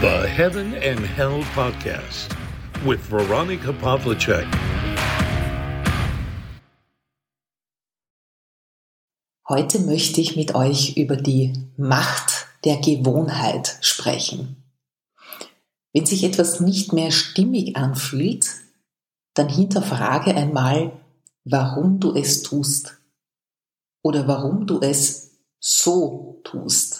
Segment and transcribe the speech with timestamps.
[0.00, 2.34] The Heaven and Hell Podcast
[2.86, 4.46] with Veronica Pavlicek.
[9.46, 14.64] Heute möchte ich mit euch über die Macht der Gewohnheit sprechen.
[15.92, 18.48] Wenn sich etwas nicht mehr stimmig anfühlt,
[19.34, 20.98] dann hinterfrage einmal,
[21.44, 22.96] warum du es tust
[24.02, 26.99] oder warum du es so tust.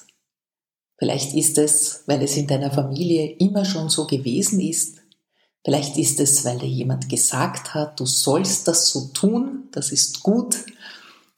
[1.01, 4.99] Vielleicht ist es, weil es in deiner Familie immer schon so gewesen ist.
[5.65, 10.23] Vielleicht ist es, weil dir jemand gesagt hat, du sollst das so tun, das ist
[10.23, 10.57] gut.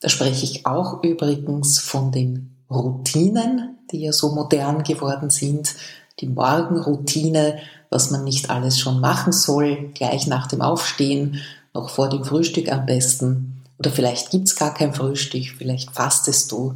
[0.00, 5.76] Da spreche ich auch übrigens von den Routinen, die ja so modern geworden sind.
[6.18, 11.40] Die Morgenroutine, was man nicht alles schon machen soll, gleich nach dem Aufstehen,
[11.72, 13.62] noch vor dem Frühstück am besten.
[13.78, 16.74] Oder vielleicht gibt's gar kein Frühstück, vielleicht fastest du.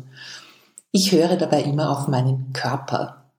[0.98, 3.30] Ich höre dabei immer auf meinen Körper.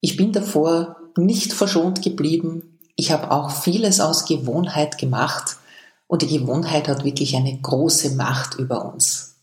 [0.00, 2.78] Ich bin davor nicht verschont geblieben.
[2.96, 5.58] Ich habe auch vieles aus Gewohnheit gemacht
[6.06, 9.42] und die Gewohnheit hat wirklich eine große Macht über uns.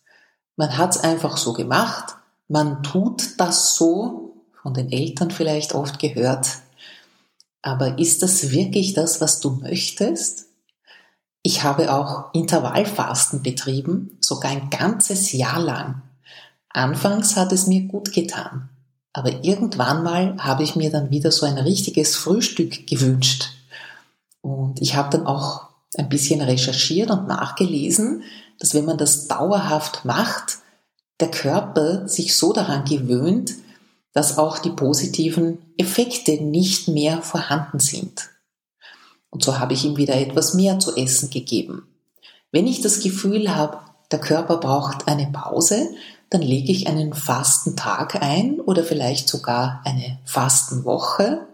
[0.56, 2.16] Man hat es einfach so gemacht,
[2.48, 6.48] man tut das so, von den Eltern vielleicht oft gehört,
[7.62, 10.48] aber ist das wirklich das, was du möchtest?
[11.44, 16.02] Ich habe auch Intervallfasten betrieben, sogar ein ganzes Jahr lang.
[16.78, 18.70] Anfangs hat es mir gut getan,
[19.12, 23.50] aber irgendwann mal habe ich mir dann wieder so ein richtiges Frühstück gewünscht.
[24.42, 28.22] Und ich habe dann auch ein bisschen recherchiert und nachgelesen,
[28.60, 30.60] dass wenn man das dauerhaft macht,
[31.20, 33.56] der Körper sich so daran gewöhnt,
[34.14, 38.30] dass auch die positiven Effekte nicht mehr vorhanden sind.
[39.32, 41.88] Und so habe ich ihm wieder etwas mehr zu essen gegeben.
[42.52, 43.80] Wenn ich das Gefühl habe,
[44.12, 45.90] der Körper braucht eine Pause,
[46.30, 51.48] dann lege ich einen Fastentag ein oder vielleicht sogar eine Fastenwoche.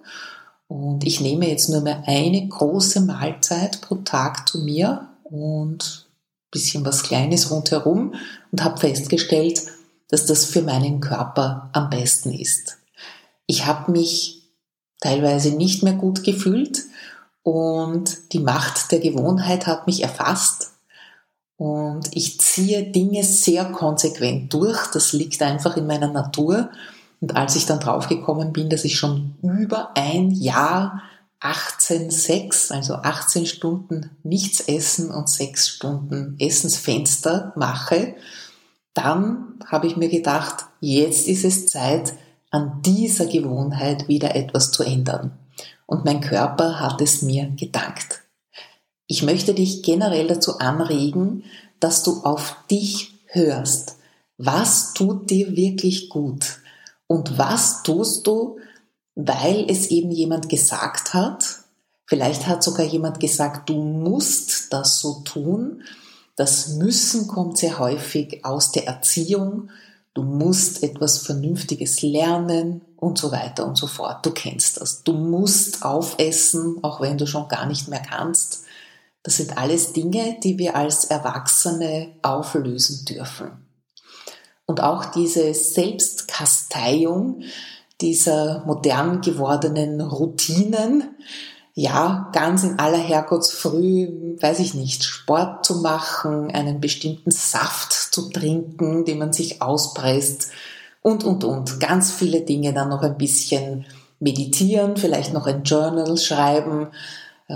[0.67, 6.51] Und ich nehme jetzt nur mehr eine große Mahlzeit pro Tag zu mir und ein
[6.51, 8.15] bisschen was Kleines rundherum
[8.51, 9.61] und habe festgestellt,
[10.09, 12.77] dass das für meinen Körper am besten ist.
[13.45, 14.43] Ich habe mich
[15.01, 16.83] teilweise nicht mehr gut gefühlt
[17.43, 20.72] und die Macht der Gewohnheit hat mich erfasst
[21.57, 24.87] und ich ziehe Dinge sehr konsequent durch.
[24.87, 26.69] Das liegt einfach in meiner Natur.
[27.21, 31.03] Und als ich dann draufgekommen bin, dass ich schon über ein Jahr
[31.41, 38.15] 18,6, also 18 Stunden nichts essen und 6 Stunden Essensfenster mache,
[38.93, 42.13] dann habe ich mir gedacht, jetzt ist es Zeit,
[42.49, 45.31] an dieser Gewohnheit wieder etwas zu ändern.
[45.85, 48.22] Und mein Körper hat es mir gedankt.
[49.13, 51.43] Ich möchte dich generell dazu anregen,
[51.79, 53.97] dass du auf dich hörst.
[54.39, 56.57] Was tut dir wirklich gut?
[57.05, 58.57] Und was tust du,
[59.13, 61.59] weil es eben jemand gesagt hat?
[62.07, 65.83] Vielleicht hat sogar jemand gesagt, du musst das so tun.
[66.35, 69.69] Das Müssen kommt sehr häufig aus der Erziehung.
[70.15, 74.25] Du musst etwas Vernünftiges lernen und so weiter und so fort.
[74.25, 75.03] Du kennst das.
[75.03, 78.63] Du musst aufessen, auch wenn du schon gar nicht mehr kannst.
[79.23, 83.51] Das sind alles Dinge, die wir als Erwachsene auflösen dürfen.
[84.65, 87.41] Und auch diese Selbstkasteiung
[88.01, 91.15] dieser modern gewordenen Routinen,
[91.75, 98.29] ja, ganz in aller Herrgottsfrüh, weiß ich nicht, Sport zu machen, einen bestimmten Saft zu
[98.29, 100.49] trinken, den man sich auspresst
[101.01, 101.79] und, und, und.
[101.79, 103.85] Ganz viele Dinge, dann noch ein bisschen
[104.19, 106.89] meditieren, vielleicht noch ein Journal schreiben,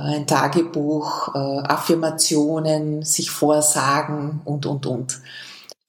[0.01, 5.19] ein Tagebuch, äh, Affirmationen, sich vorsagen und, und, und.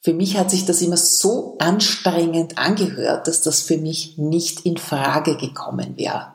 [0.01, 4.77] Für mich hat sich das immer so anstrengend angehört, dass das für mich nicht in
[4.77, 6.33] Frage gekommen wäre.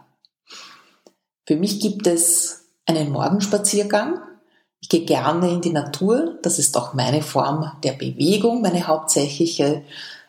[1.45, 4.19] Für mich gibt es einen Morgenspaziergang.
[4.79, 6.37] Ich gehe gerne in die Natur.
[6.41, 9.83] Das ist auch meine Form der Bewegung, meine hauptsächliche.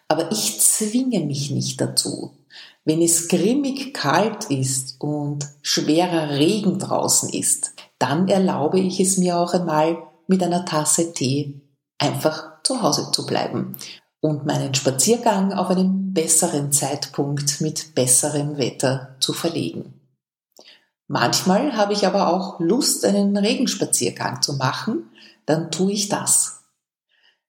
[0.09, 2.37] Aber ich zwinge mich nicht dazu.
[2.85, 9.39] Wenn es grimmig kalt ist und schwerer Regen draußen ist, dann erlaube ich es mir
[9.39, 9.97] auch einmal
[10.27, 11.63] mit einer Tasse Tee
[11.99, 13.77] einfach zu Hause zu bleiben
[14.21, 20.01] und meinen Spaziergang auf einen besseren Zeitpunkt mit besserem Wetter zu verlegen.
[21.09, 25.11] Manchmal habe ich aber auch Lust, einen Regenspaziergang zu machen,
[25.45, 26.64] dann tue ich das.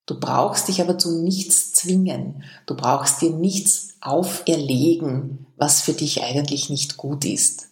[0.06, 2.44] Du brauchst dich aber zu nichts zwingen.
[2.66, 7.69] Du brauchst dir nichts auferlegen, was für dich eigentlich nicht gut ist.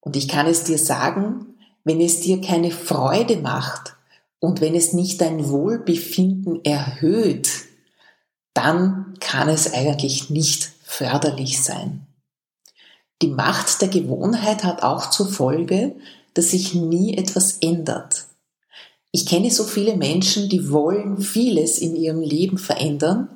[0.00, 1.54] Und ich kann es dir sagen,
[1.84, 3.94] wenn es dir keine Freude macht
[4.40, 7.50] und wenn es nicht dein Wohlbefinden erhöht,
[8.54, 12.06] dann kann es eigentlich nicht förderlich sein.
[13.20, 15.96] Die Macht der Gewohnheit hat auch zur Folge,
[16.34, 18.27] dass sich nie etwas ändert.
[19.10, 23.28] Ich kenne so viele Menschen, die wollen vieles in ihrem Leben verändern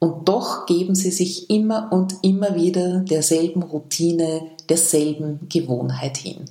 [0.00, 6.44] und doch geben sie sich immer und immer wieder derselben Routine, derselben Gewohnheit hin.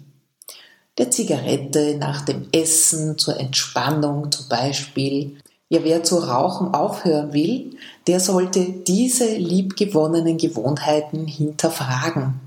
[0.98, 5.38] Der Zigarette nach dem Essen, zur Entspannung zum Beispiel.
[5.70, 7.78] Ja, wer zu rauchen aufhören will,
[8.08, 12.40] der sollte diese liebgewonnenen Gewohnheiten hinterfragen.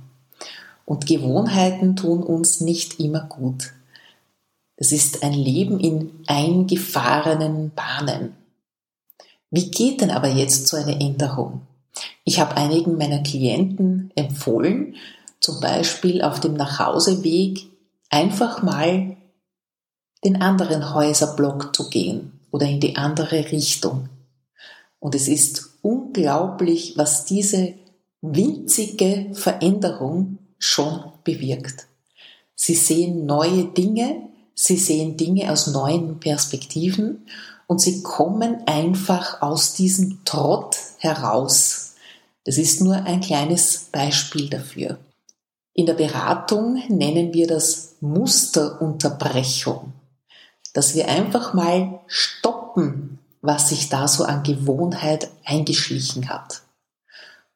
[0.84, 3.72] Und Gewohnheiten tun uns nicht immer gut.
[4.80, 8.34] Es ist ein Leben in eingefahrenen Bahnen.
[9.50, 11.66] Wie geht denn aber jetzt so eine Änderung?
[12.24, 14.94] Ich habe einigen meiner Klienten empfohlen,
[15.38, 17.66] zum Beispiel auf dem Nachhauseweg
[18.08, 19.18] einfach mal
[20.24, 24.08] den anderen Häuserblock zu gehen oder in die andere Richtung.
[24.98, 27.74] Und es ist unglaublich, was diese
[28.22, 31.86] winzige Veränderung schon bewirkt.
[32.54, 34.30] Sie sehen neue Dinge,
[34.62, 37.26] sie sehen Dinge aus neuen Perspektiven
[37.66, 41.94] und sie kommen einfach aus diesem Trott heraus.
[42.44, 44.98] Das ist nur ein kleines Beispiel dafür.
[45.72, 49.94] In der Beratung nennen wir das Musterunterbrechung,
[50.74, 56.60] dass wir einfach mal stoppen, was sich da so an Gewohnheit eingeschlichen hat.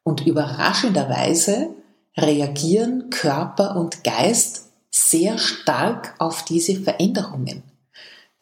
[0.01, 1.69] Und überraschenderweise
[2.17, 4.64] reagieren Körper und Geist
[4.95, 7.63] sehr stark auf diese Veränderungen.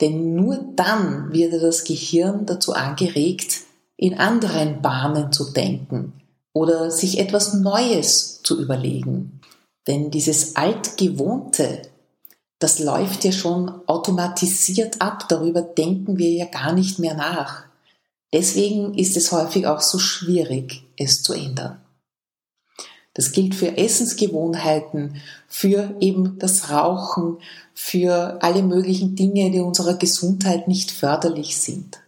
[0.02, 3.62] Denn nur dann wird das Gehirn dazu angeregt,
[3.98, 6.14] in anderen Bahnen zu denken
[6.54, 9.42] oder sich etwas Neues zu überlegen.
[9.88, 11.82] Denn dieses Altgewohnte,
[12.60, 17.64] das läuft ja schon automatisiert ab, darüber denken wir ja gar nicht mehr nach.
[18.32, 21.83] Deswegen ist es häufig auch so schwierig, es zu ändern.
[23.14, 27.38] Das gilt für Essensgewohnheiten, für eben das Rauchen,
[27.74, 32.02] für alle möglichen Dinge, die unserer Gesundheit nicht förderlich sind.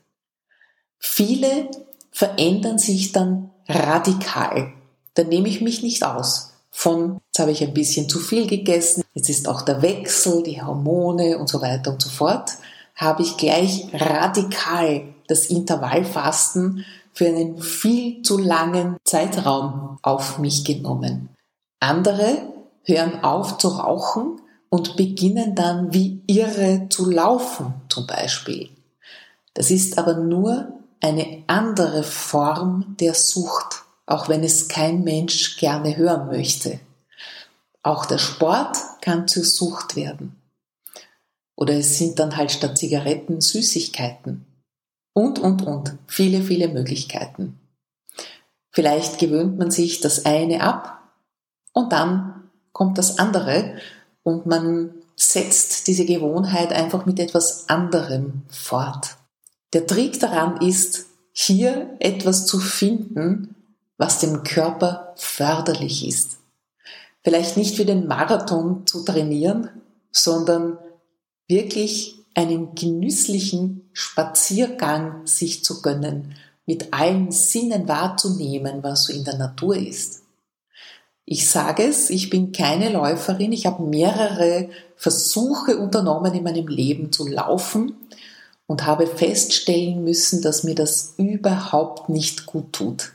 [0.98, 1.70] Viele
[2.12, 4.74] verändern sich dann radikal.
[5.14, 6.54] Da nehme ich mich nicht aus.
[6.72, 10.62] Von, jetzt habe ich ein bisschen zu viel gegessen, jetzt ist auch der Wechsel, die
[10.62, 12.52] Hormone und so weiter und so fort,
[12.96, 21.30] habe ich gleich radikal das Intervallfasten für einen viel zu langen Zeitraum auf mich genommen.
[21.80, 22.54] Andere
[22.84, 28.70] hören auf zu rauchen und beginnen dann wie irre zu laufen zum Beispiel.
[29.54, 30.68] Das ist aber nur
[31.02, 36.80] eine andere Form der Sucht, auch wenn es kein Mensch gerne hören möchte.
[37.84, 40.36] Auch der Sport kann zur Sucht werden.
[41.56, 44.46] Oder es sind dann halt statt Zigaretten Süßigkeiten.
[45.14, 45.98] Und, und, und.
[46.08, 47.60] Viele, viele Möglichkeiten.
[48.72, 51.02] Vielleicht gewöhnt man sich das eine ab
[51.72, 53.78] und dann kommt das andere
[54.24, 59.16] und man setzt diese Gewohnheit einfach mit etwas anderem fort.
[59.72, 63.56] Der Trick daran ist, hier etwas zu finden,
[63.98, 66.38] was dem Körper förderlich ist.
[67.24, 69.70] Vielleicht nicht für den Marathon zu trainieren,
[70.12, 70.78] sondern
[71.48, 79.38] wirklich einen genüsslichen Spaziergang sich zu gönnen, mit allen Sinnen wahrzunehmen, was so in der
[79.38, 80.24] Natur ist.
[81.26, 87.12] Ich sage es, ich bin keine Läuferin, ich habe mehrere Versuche unternommen in meinem Leben
[87.12, 87.96] zu laufen
[88.68, 93.14] und habe feststellen müssen, dass mir das überhaupt nicht gut tut.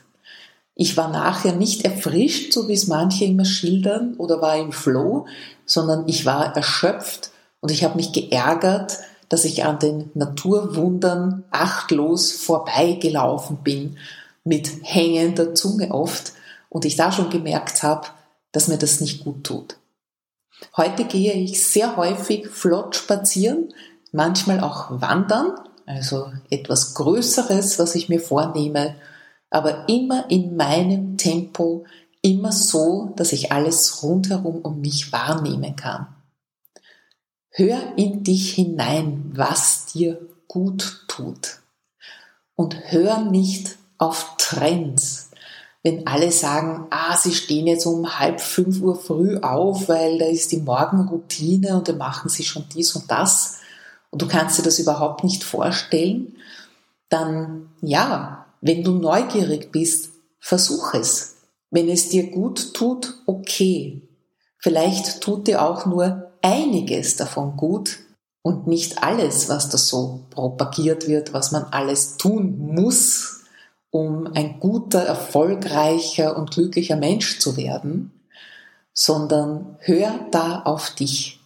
[0.75, 5.25] Ich war nachher nicht erfrischt, so wie es manche immer schildern, oder war im Flow,
[5.65, 7.31] sondern ich war erschöpft
[7.61, 8.97] und ich habe mich geärgert,
[9.29, 13.97] dass ich an den Naturwundern achtlos vorbeigelaufen bin,
[14.43, 16.33] mit hängender Zunge oft,
[16.69, 18.07] und ich da schon gemerkt habe,
[18.51, 19.77] dass mir das nicht gut tut.
[20.77, 23.73] Heute gehe ich sehr häufig flott spazieren,
[24.11, 28.95] manchmal auch wandern, also etwas Größeres, was ich mir vornehme,
[29.49, 31.85] aber immer in meinem Tempo,
[32.21, 36.07] immer so, dass ich alles rundherum um mich wahrnehmen kann.
[37.51, 41.59] Hör in dich hinein, was dir gut tut.
[42.55, 45.31] Und hör nicht auf Trends.
[45.83, 50.25] Wenn alle sagen, ah, sie stehen jetzt um halb fünf Uhr früh auf, weil da
[50.25, 53.59] ist die Morgenroutine und dann machen sie schon dies und das
[54.11, 56.35] und du kannst dir das überhaupt nicht vorstellen,
[57.09, 61.37] dann ja, wenn du neugierig bist, versuch es.
[61.71, 64.01] Wenn es dir gut tut, okay.
[64.57, 67.99] Vielleicht tut dir auch nur einiges davon gut
[68.41, 73.41] und nicht alles, was da so propagiert wird, was man alles tun muss,
[73.91, 78.11] um ein guter, erfolgreicher und glücklicher Mensch zu werden.
[78.93, 81.39] sondern hör da auf dich.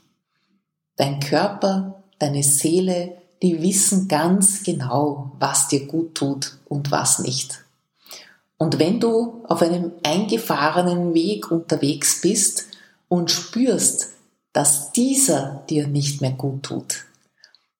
[0.95, 7.63] Dein Körper, deine Seele, die wissen ganz genau, was dir gut tut und was nicht.
[8.57, 12.67] Und wenn du auf einem eingefahrenen Weg unterwegs bist
[13.09, 14.14] und spürst,
[14.55, 17.07] dass dieser dir nicht mehr gut tut,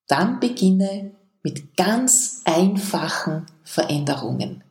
[0.10, 4.62] dann beginne mit ganz einfachen Veränderungen.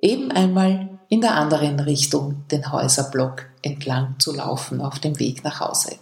[0.00, 5.60] Eben einmal in der anderen Richtung den Häuserblock entlang zu laufen auf dem Weg nach
[5.60, 5.96] Hause.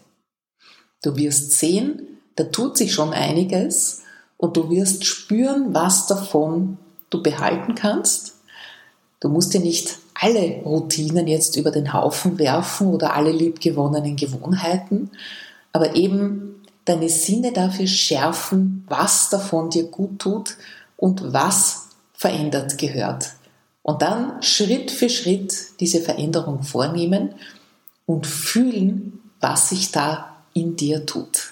[1.02, 4.02] Du wirst sehen, da tut sich schon einiges
[4.36, 6.78] und du wirst spüren, was davon
[7.10, 8.36] du behalten kannst.
[9.18, 15.10] Du musst dir nicht alle Routinen jetzt über den Haufen werfen oder alle liebgewonnenen Gewohnheiten,
[15.72, 20.56] aber eben deine Sinne dafür schärfen, was davon dir gut tut
[20.96, 23.32] und was verändert gehört.
[23.82, 27.34] Und dann Schritt für Schritt diese Veränderung vornehmen
[28.06, 31.51] und fühlen, was sich da in dir tut.